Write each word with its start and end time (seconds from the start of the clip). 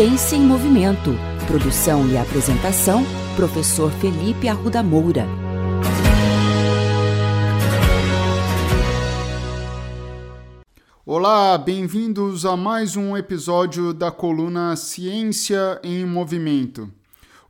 Ciência 0.00 0.34
em 0.34 0.40
Movimento. 0.40 1.10
Produção 1.46 2.08
e 2.08 2.16
apresentação, 2.16 3.04
professor 3.36 3.92
Felipe 3.92 4.48
Arruda 4.48 4.82
Moura. 4.82 5.26
Olá, 11.04 11.58
bem-vindos 11.58 12.46
a 12.46 12.56
mais 12.56 12.96
um 12.96 13.14
episódio 13.14 13.92
da 13.92 14.10
coluna 14.10 14.74
Ciência 14.74 15.78
em 15.84 16.06
Movimento. 16.06 16.90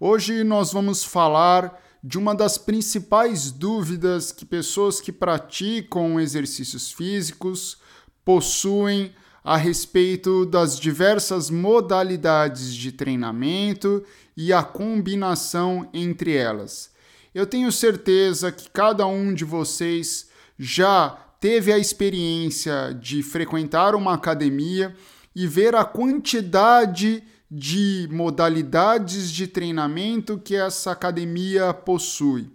Hoje 0.00 0.42
nós 0.42 0.72
vamos 0.72 1.04
falar 1.04 1.80
de 2.02 2.18
uma 2.18 2.34
das 2.34 2.58
principais 2.58 3.52
dúvidas 3.52 4.32
que 4.32 4.44
pessoas 4.44 5.00
que 5.00 5.12
praticam 5.12 6.18
exercícios 6.18 6.90
físicos 6.90 7.78
possuem 8.24 9.14
a 9.42 9.56
respeito 9.56 10.44
das 10.44 10.78
diversas 10.78 11.50
modalidades 11.50 12.74
de 12.74 12.92
treinamento 12.92 14.04
e 14.36 14.52
a 14.52 14.62
combinação 14.62 15.88
entre 15.92 16.34
elas. 16.34 16.90
Eu 17.34 17.46
tenho 17.46 17.70
certeza 17.70 18.50
que 18.50 18.68
cada 18.70 19.06
um 19.06 19.32
de 19.32 19.44
vocês 19.44 20.28
já 20.58 21.16
teve 21.40 21.72
a 21.72 21.78
experiência 21.78 22.96
de 23.00 23.22
frequentar 23.22 23.94
uma 23.94 24.14
academia 24.14 24.94
e 25.34 25.46
ver 25.46 25.74
a 25.74 25.84
quantidade 25.84 27.22
de 27.50 28.08
modalidades 28.12 29.30
de 29.30 29.46
treinamento 29.46 30.38
que 30.38 30.54
essa 30.54 30.92
academia 30.92 31.72
possui. 31.72 32.50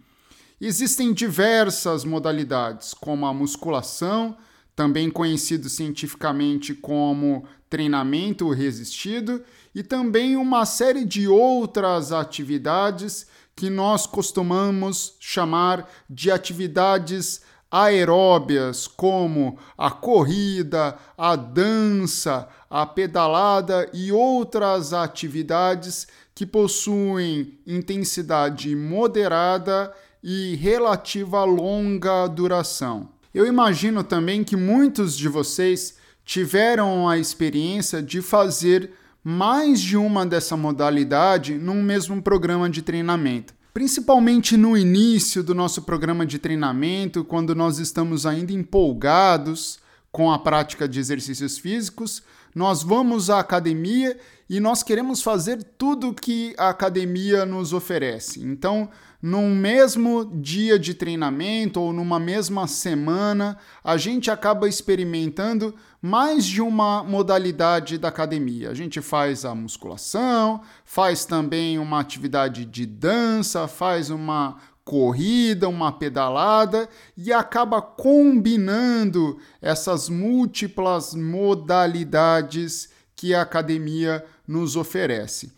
Existem 0.60 1.14
diversas 1.14 2.06
modalidades, 2.06 2.94
como 2.94 3.26
a 3.26 3.34
musculação, 3.34 4.38
também 4.76 5.10
conhecido 5.10 5.70
cientificamente 5.70 6.74
como 6.74 7.46
treinamento 7.70 8.50
resistido, 8.50 9.42
e 9.74 9.82
também 9.82 10.36
uma 10.36 10.66
série 10.66 11.06
de 11.06 11.28
outras 11.28 12.12
atividades 12.12 13.28
que 13.56 13.70
nós 13.70 14.06
costumamos 14.06 15.16
chamar 15.20 15.90
de 16.10 16.30
atividades 16.30 17.42
aeróbias, 17.72 18.88
como 18.88 19.58
a 19.78 19.90
corrida, 19.90 20.98
a 21.18 21.36
dança, 21.36 22.48
a 22.70 22.86
pedalada 22.86 23.90
e 23.94 24.12
outras 24.12 24.94
atividades 24.94 26.08
que 26.34 26.46
possuem 26.46 27.60
intensidade 27.66 28.76
moderada 28.76 29.94
e 30.22 30.56
relativa 30.56 31.44
longa 31.44 32.28
duração. 32.28 33.15
Eu 33.36 33.46
imagino 33.46 34.02
também 34.02 34.46
que 34.46 34.56
muitos 34.56 35.18
de 35.18 35.28
vocês 35.28 35.98
tiveram 36.24 37.10
a 37.10 37.18
experiência 37.18 38.02
de 38.02 38.22
fazer 38.22 38.92
mais 39.22 39.82
de 39.82 39.98
uma 39.98 40.26
dessa 40.26 40.56
modalidade 40.56 41.56
num 41.56 41.84
mesmo 41.84 42.22
programa 42.22 42.70
de 42.70 42.82
treinamento. 42.82 43.54
Principalmente 43.74 44.56
no 44.56 44.78
início 44.78 45.44
do 45.44 45.54
nosso 45.54 45.82
programa 45.82 46.26
de 46.26 46.40
treinamento, 46.40 47.26
quando 47.26 47.54
nós 47.54 47.78
estamos 47.78 48.26
ainda 48.26 48.54
empolgados 48.54 49.80
com 50.14 50.32
a 50.32 50.40
prática 50.40 50.88
de 50.88 50.98
exercícios 50.98 51.58
físicos, 51.58 52.24
nós 52.56 52.84
vamos 52.84 53.30
à 53.30 53.42
academia 53.42 54.18
e 54.50 54.62
nós 54.62 54.82
queremos 54.82 55.22
fazer 55.22 55.62
tudo 55.78 56.14
que 56.14 56.56
a 56.58 56.70
academia 56.70 57.46
nos 57.46 57.74
oferece. 57.74 58.42
Então, 58.42 58.90
num 59.26 59.56
mesmo 59.56 60.24
dia 60.24 60.78
de 60.78 60.94
treinamento 60.94 61.82
ou 61.82 61.92
numa 61.92 62.20
mesma 62.20 62.68
semana, 62.68 63.58
a 63.84 63.98
gente 63.98 64.30
acaba 64.30 64.70
experimentando 64.70 65.74
mais 66.00 66.46
de 66.46 66.62
uma 66.62 67.04
modalidade 67.04 67.98
da 67.98 68.10
academia. 68.10 68.70
A 68.70 68.76
gente 68.76 69.02
faz 69.02 69.44
a 69.44 69.56
musculação, 69.56 70.62
faz 70.86 71.26
também 71.26 71.80
uma 71.80 72.00
atividade 72.00 72.66
de 72.66 72.86
dança, 72.86 73.68
faz 73.68 74.12
uma 74.12 74.58
corrida, 74.84 75.68
uma 75.68 75.92
pedalada 75.92 76.88
e 77.18 77.34
acaba 77.34 77.82
combinando 77.82 79.40
essas 79.60 80.08
múltiplas 80.08 81.16
modalidades 81.16 82.90
que 83.16 83.34
a 83.34 83.42
academia 83.42 84.24
nos 84.48 84.76
oferece. 84.76 85.52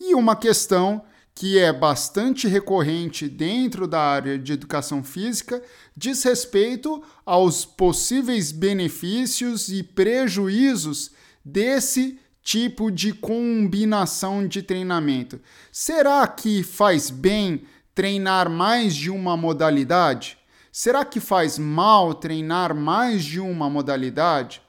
E 0.00 0.14
uma 0.14 0.34
questão 0.34 1.02
que 1.40 1.58
é 1.58 1.72
bastante 1.72 2.46
recorrente 2.46 3.26
dentro 3.26 3.88
da 3.88 3.98
área 3.98 4.38
de 4.38 4.52
educação 4.52 5.02
física, 5.02 5.62
diz 5.96 6.22
respeito 6.22 7.02
aos 7.24 7.64
possíveis 7.64 8.52
benefícios 8.52 9.70
e 9.70 9.82
prejuízos 9.82 11.12
desse 11.42 12.18
tipo 12.42 12.90
de 12.90 13.14
combinação 13.14 14.46
de 14.46 14.62
treinamento. 14.62 15.40
Será 15.72 16.28
que 16.28 16.62
faz 16.62 17.08
bem 17.08 17.62
treinar 17.94 18.50
mais 18.50 18.94
de 18.94 19.08
uma 19.08 19.34
modalidade? 19.34 20.36
Será 20.70 21.06
que 21.06 21.20
faz 21.20 21.58
mal 21.58 22.12
treinar 22.12 22.74
mais 22.74 23.24
de 23.24 23.40
uma 23.40 23.70
modalidade? 23.70 24.60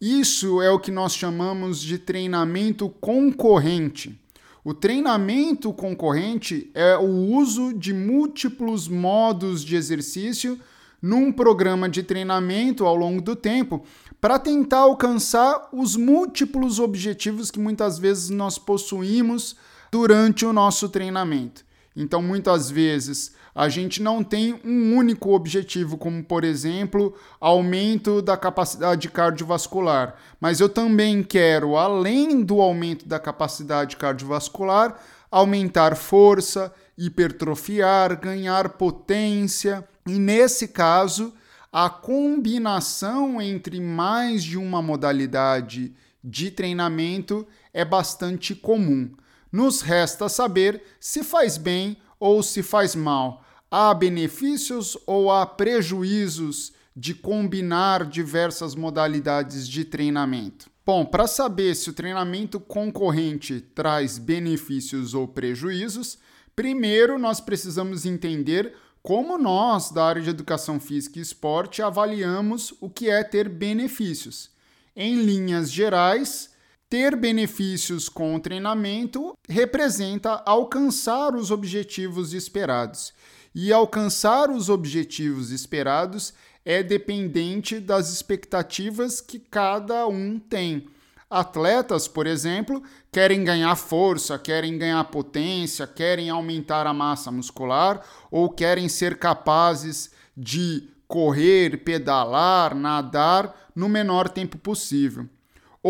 Isso 0.00 0.62
é 0.62 0.70
o 0.70 0.80
que 0.80 0.90
nós 0.90 1.14
chamamos 1.14 1.78
de 1.82 1.98
treinamento 1.98 2.88
concorrente. 2.88 4.18
O 4.64 4.74
treinamento 4.74 5.72
concorrente 5.72 6.70
é 6.74 6.96
o 6.96 7.06
uso 7.06 7.72
de 7.72 7.92
múltiplos 7.92 8.88
modos 8.88 9.64
de 9.64 9.76
exercício 9.76 10.58
num 11.00 11.30
programa 11.30 11.88
de 11.88 12.02
treinamento 12.02 12.84
ao 12.84 12.96
longo 12.96 13.22
do 13.22 13.36
tempo 13.36 13.84
para 14.20 14.38
tentar 14.38 14.78
alcançar 14.78 15.68
os 15.72 15.94
múltiplos 15.94 16.80
objetivos 16.80 17.50
que 17.50 17.60
muitas 17.60 17.98
vezes 17.98 18.30
nós 18.30 18.58
possuímos 18.58 19.56
durante 19.92 20.44
o 20.44 20.52
nosso 20.52 20.88
treinamento. 20.88 21.67
Então, 22.00 22.22
muitas 22.22 22.70
vezes, 22.70 23.34
a 23.52 23.68
gente 23.68 24.00
não 24.00 24.22
tem 24.22 24.54
um 24.64 24.94
único 24.94 25.34
objetivo, 25.34 25.98
como, 25.98 26.22
por 26.22 26.44
exemplo, 26.44 27.12
aumento 27.40 28.22
da 28.22 28.36
capacidade 28.36 29.08
cardiovascular. 29.08 30.14
Mas 30.40 30.60
eu 30.60 30.68
também 30.68 31.24
quero, 31.24 31.76
além 31.76 32.40
do 32.44 32.60
aumento 32.60 33.04
da 33.04 33.18
capacidade 33.18 33.96
cardiovascular, 33.96 34.96
aumentar 35.28 35.96
força, 35.96 36.72
hipertrofiar, 36.96 38.20
ganhar 38.20 38.68
potência. 38.68 39.84
E 40.06 40.20
nesse 40.20 40.68
caso, 40.68 41.34
a 41.72 41.90
combinação 41.90 43.42
entre 43.42 43.80
mais 43.80 44.44
de 44.44 44.56
uma 44.56 44.80
modalidade 44.80 45.92
de 46.22 46.52
treinamento 46.52 47.44
é 47.74 47.84
bastante 47.84 48.54
comum. 48.54 49.10
Nos 49.50 49.80
resta 49.80 50.28
saber 50.28 50.82
se 51.00 51.22
faz 51.22 51.56
bem 51.56 51.96
ou 52.20 52.42
se 52.42 52.62
faz 52.62 52.94
mal. 52.94 53.44
Há 53.70 53.92
benefícios 53.94 54.96
ou 55.06 55.30
há 55.30 55.46
prejuízos 55.46 56.72
de 56.94 57.14
combinar 57.14 58.04
diversas 58.04 58.74
modalidades 58.74 59.68
de 59.68 59.84
treinamento? 59.84 60.70
Bom, 60.84 61.04
para 61.04 61.26
saber 61.26 61.74
se 61.74 61.90
o 61.90 61.92
treinamento 61.92 62.58
concorrente 62.58 63.60
traz 63.60 64.18
benefícios 64.18 65.12
ou 65.12 65.28
prejuízos, 65.28 66.18
primeiro 66.56 67.18
nós 67.18 67.40
precisamos 67.40 68.06
entender 68.06 68.74
como 69.02 69.38
nós, 69.38 69.90
da 69.90 70.04
área 70.04 70.22
de 70.22 70.30
educação 70.30 70.80
física 70.80 71.18
e 71.18 71.22
esporte, 71.22 71.80
avaliamos 71.82 72.74
o 72.80 72.90
que 72.90 73.08
é 73.08 73.22
ter 73.22 73.48
benefícios. 73.48 74.50
Em 74.96 75.22
linhas 75.22 75.70
gerais, 75.70 76.50
ter 76.88 77.14
benefícios 77.16 78.08
com 78.08 78.34
o 78.34 78.40
treinamento 78.40 79.34
representa 79.48 80.42
alcançar 80.46 81.34
os 81.34 81.50
objetivos 81.50 82.32
esperados. 82.32 83.12
E 83.54 83.72
alcançar 83.72 84.50
os 84.50 84.68
objetivos 84.68 85.50
esperados 85.50 86.32
é 86.64 86.82
dependente 86.82 87.80
das 87.80 88.12
expectativas 88.12 89.20
que 89.20 89.38
cada 89.38 90.06
um 90.06 90.38
tem. 90.38 90.88
Atletas, 91.30 92.08
por 92.08 92.26
exemplo, 92.26 92.82
querem 93.12 93.44
ganhar 93.44 93.76
força, 93.76 94.38
querem 94.38 94.78
ganhar 94.78 95.04
potência, 95.04 95.86
querem 95.86 96.30
aumentar 96.30 96.86
a 96.86 96.94
massa 96.94 97.30
muscular 97.30 98.02
ou 98.30 98.48
querem 98.48 98.88
ser 98.88 99.18
capazes 99.18 100.10
de 100.34 100.88
correr, 101.06 101.84
pedalar, 101.84 102.74
nadar 102.74 103.70
no 103.74 103.88
menor 103.88 104.28
tempo 104.28 104.56
possível. 104.56 105.28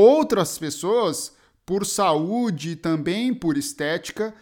Outras 0.01 0.57
pessoas, 0.57 1.35
por 1.67 1.85
saúde 1.85 2.71
e 2.71 2.77
também 2.77 3.35
por 3.35 3.57
estética, 3.57 4.33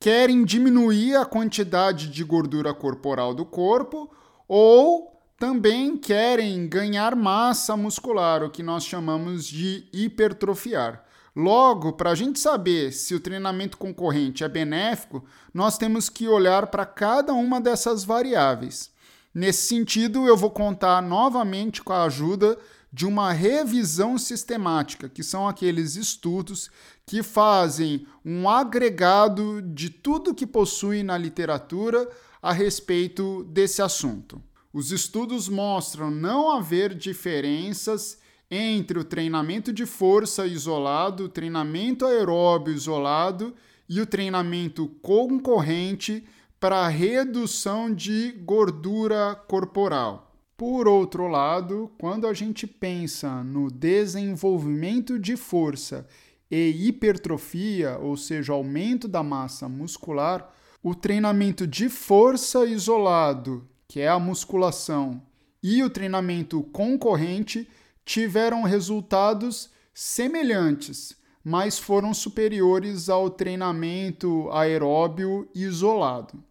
querem 0.00 0.42
diminuir 0.46 1.14
a 1.16 1.26
quantidade 1.26 2.08
de 2.08 2.24
gordura 2.24 2.72
corporal 2.72 3.34
do 3.34 3.44
corpo 3.44 4.10
ou 4.48 5.20
também 5.38 5.98
querem 5.98 6.66
ganhar 6.66 7.14
massa 7.14 7.76
muscular, 7.76 8.42
o 8.42 8.48
que 8.48 8.62
nós 8.62 8.86
chamamos 8.86 9.44
de 9.44 9.86
hipertrofiar. 9.92 11.04
Logo, 11.36 11.92
para 11.92 12.12
a 12.12 12.14
gente 12.14 12.40
saber 12.40 12.90
se 12.90 13.14
o 13.14 13.20
treinamento 13.20 13.76
concorrente 13.76 14.42
é 14.42 14.48
benéfico, 14.48 15.22
nós 15.52 15.76
temos 15.76 16.08
que 16.08 16.26
olhar 16.26 16.68
para 16.68 16.86
cada 16.86 17.34
uma 17.34 17.60
dessas 17.60 18.04
variáveis. 18.04 18.90
Nesse 19.34 19.66
sentido, 19.66 20.26
eu 20.26 20.34
vou 20.34 20.50
contar 20.50 21.02
novamente 21.02 21.82
com 21.82 21.92
a 21.92 22.04
ajuda 22.04 22.56
de 22.94 23.04
uma 23.04 23.32
revisão 23.32 24.16
sistemática, 24.16 25.08
que 25.08 25.24
são 25.24 25.48
aqueles 25.48 25.96
estudos 25.96 26.70
que 27.04 27.24
fazem 27.24 28.06
um 28.24 28.48
agregado 28.48 29.60
de 29.60 29.90
tudo 29.90 30.32
que 30.32 30.46
possui 30.46 31.02
na 31.02 31.18
literatura 31.18 32.08
a 32.40 32.52
respeito 32.52 33.42
desse 33.50 33.82
assunto. 33.82 34.40
Os 34.72 34.92
estudos 34.92 35.48
mostram 35.48 36.08
não 36.08 36.52
haver 36.52 36.94
diferenças 36.94 38.16
entre 38.48 38.96
o 38.96 39.02
treinamento 39.02 39.72
de 39.72 39.86
força 39.86 40.46
isolado, 40.46 41.24
o 41.24 41.28
treinamento 41.28 42.06
aeróbio 42.06 42.72
isolado 42.72 43.52
e 43.88 44.00
o 44.00 44.06
treinamento 44.06 44.86
concorrente 45.02 46.24
para 46.60 46.86
redução 46.86 47.92
de 47.92 48.30
gordura 48.30 49.34
corporal. 49.48 50.23
Por 50.56 50.86
outro 50.86 51.26
lado, 51.26 51.90
quando 51.98 52.28
a 52.28 52.32
gente 52.32 52.64
pensa 52.64 53.42
no 53.42 53.68
desenvolvimento 53.68 55.18
de 55.18 55.36
força 55.36 56.06
e 56.48 56.86
hipertrofia, 56.86 57.98
ou 57.98 58.16
seja, 58.16 58.52
aumento 58.52 59.08
da 59.08 59.20
massa 59.20 59.68
muscular, 59.68 60.48
o 60.80 60.94
treinamento 60.94 61.66
de 61.66 61.88
força 61.88 62.64
isolado, 62.66 63.68
que 63.88 63.98
é 63.98 64.06
a 64.06 64.20
musculação, 64.20 65.20
e 65.60 65.82
o 65.82 65.90
treinamento 65.90 66.62
concorrente 66.62 67.68
tiveram 68.04 68.62
resultados 68.62 69.70
semelhantes, 69.92 71.16
mas 71.42 71.80
foram 71.80 72.14
superiores 72.14 73.08
ao 73.08 73.28
treinamento 73.28 74.48
aeróbio 74.52 75.48
isolado. 75.52 76.44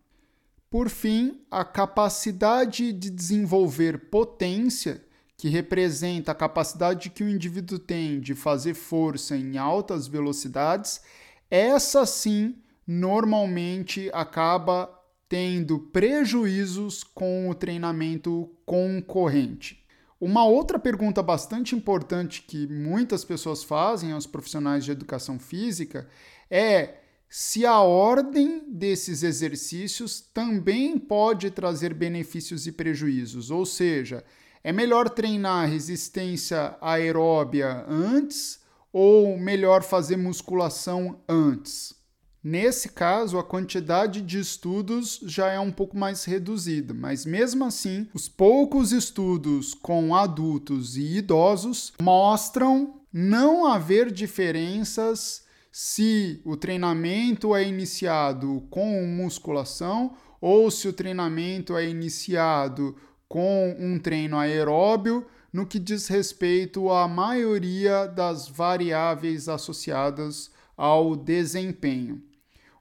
Por 0.74 0.90
fim, 0.90 1.40
a 1.52 1.64
capacidade 1.64 2.92
de 2.94 3.12
desenvolver 3.12 4.10
potência, 4.10 5.06
que 5.38 5.48
representa 5.48 6.32
a 6.32 6.36
capacidade 6.36 7.12
que 7.12 7.24
o 7.24 7.30
indivíduo 7.30 7.78
tem 7.78 8.20
de 8.20 8.34
fazer 8.34 8.74
força 8.74 9.38
em 9.38 9.56
altas 9.56 10.08
velocidades, 10.08 11.00
essa 11.48 12.08
sim 12.08 12.56
normalmente 12.88 14.10
acaba 14.16 14.90
tendo 15.30 15.78
prejuízos 15.78 17.04
com 17.04 17.52
o 17.52 17.54
treinamento 17.54 18.50
concorrente. 18.66 19.86
Uma 20.20 20.44
outra 20.44 20.80
pergunta 20.80 21.22
bastante 21.22 21.76
importante 21.76 22.42
que 22.48 22.66
muitas 22.66 23.24
pessoas 23.24 23.64
fazem 23.64 24.12
aos 24.12 24.26
profissionais 24.26 24.84
de 24.84 24.90
educação 24.90 25.38
física 25.38 26.10
é 26.50 27.03
se 27.36 27.66
a 27.66 27.80
ordem 27.80 28.62
desses 28.68 29.24
exercícios 29.24 30.22
também 30.22 31.00
pode 31.00 31.50
trazer 31.50 31.92
benefícios 31.92 32.68
e 32.68 32.72
prejuízos, 32.72 33.50
ou 33.50 33.66
seja, 33.66 34.24
é 34.64 34.72
melhor 34.72 35.10
treinar 35.10 35.68
resistência 35.68 36.78
aeróbia 36.80 37.86
antes 37.90 38.60
ou 38.92 39.36
melhor 39.40 39.82
fazer 39.82 40.16
musculação 40.16 41.24
antes? 41.28 41.96
Nesse 42.44 42.90
caso, 42.90 43.40
a 43.40 43.44
quantidade 43.44 44.22
de 44.22 44.38
estudos 44.38 45.20
já 45.24 45.50
é 45.50 45.60
um 45.60 45.72
pouco 45.72 45.98
mais 45.98 46.26
reduzida, 46.26 46.94
mas 46.94 47.26
mesmo 47.26 47.66
assim, 47.66 48.08
os 48.14 48.30
poucos 48.30 48.92
estudos 48.92 49.74
com 49.74 50.14
adultos 50.14 50.98
e 50.98 51.18
idosos 51.18 51.94
mostram 52.00 53.02
não 53.12 53.66
haver 53.66 54.12
diferenças 54.12 55.43
se 55.76 56.40
o 56.46 56.56
treinamento 56.56 57.56
é 57.56 57.68
iniciado 57.68 58.64
com 58.70 59.08
musculação 59.08 60.16
ou 60.40 60.70
se 60.70 60.88
o 60.88 60.94
treinamento 60.94 61.76
é 61.76 61.90
iniciado 61.90 62.96
com 63.28 63.76
um 63.80 63.98
treino 63.98 64.38
aeróbio 64.38 65.26
no 65.52 65.66
que 65.66 65.80
diz 65.80 66.08
respeito 66.08 66.92
à 66.92 67.08
maioria 67.08 68.06
das 68.06 68.48
variáveis 68.48 69.50
associadas 69.50 70.52
ao 70.78 71.16
desempenho. 71.16 72.22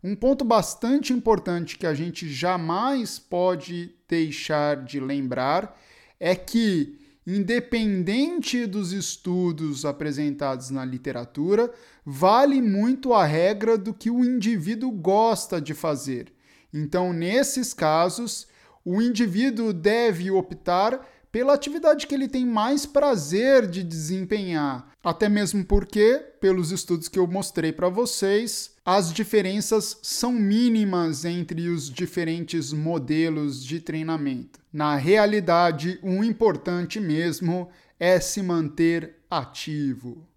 Um 0.04 0.14
ponto 0.14 0.44
bastante 0.44 1.14
importante 1.14 1.78
que 1.78 1.86
a 1.86 1.94
gente 1.94 2.28
jamais 2.28 3.18
pode 3.18 3.94
deixar 4.06 4.84
de 4.84 5.00
lembrar 5.00 5.80
é 6.20 6.34
que, 6.34 6.98
independente 7.26 8.66
dos 8.66 8.92
estudos 8.92 9.84
apresentados 9.84 10.70
na 10.70 10.84
literatura, 10.84 11.72
vale 12.04 12.60
muito 12.60 13.14
a 13.14 13.24
regra 13.24 13.78
do 13.78 13.94
que 13.94 14.10
o 14.10 14.24
indivíduo 14.24 14.90
gosta 14.90 15.60
de 15.60 15.74
fazer. 15.74 16.32
Então, 16.72 17.12
nesses 17.12 17.72
casos, 17.72 18.46
o 18.84 19.00
indivíduo 19.00 19.72
deve 19.72 20.30
optar 20.30 21.06
pela 21.32 21.54
atividade 21.54 22.06
que 22.06 22.14
ele 22.14 22.28
tem 22.28 22.44
mais 22.44 22.84
prazer 22.84 23.66
de 23.66 23.82
desempenhar. 23.82 24.92
Até 25.02 25.30
mesmo 25.30 25.64
porque, 25.64 26.22
pelos 26.38 26.70
estudos 26.70 27.08
que 27.08 27.18
eu 27.18 27.26
mostrei 27.26 27.72
para 27.72 27.88
vocês, 27.88 28.72
as 28.84 29.10
diferenças 29.12 29.98
são 30.02 30.30
mínimas 30.30 31.24
entre 31.24 31.70
os 31.70 31.90
diferentes 31.90 32.70
modelos 32.72 33.64
de 33.64 33.80
treinamento. 33.80 34.60
Na 34.70 34.94
realidade, 34.94 35.98
o 36.02 36.22
importante 36.22 37.00
mesmo 37.00 37.68
é 37.98 38.20
se 38.20 38.42
manter 38.42 39.16
ativo. 39.30 40.28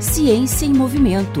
Ciência 0.00 0.64
em 0.64 0.72
Movimento. 0.72 1.40